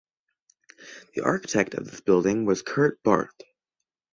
[1.13, 3.39] The architect of this building was Kurt Barth.